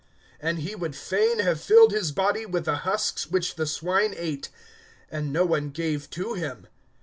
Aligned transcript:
(16)And 0.41 0.57
he 0.61 0.73
would 0.73 0.95
fain 0.95 1.37
have 1.41 1.61
filled 1.61 1.91
his 1.91 2.11
belly 2.11 2.43
with 2.47 2.65
the 2.65 2.77
husks 2.77 3.27
which 3.27 3.53
the 3.53 3.67
swine 3.67 4.15
ate; 4.17 4.49
and 5.11 5.31
no 5.31 5.45
one 5.45 5.69
gave 5.69 6.09
to 6.09 6.33
him. 6.33 6.65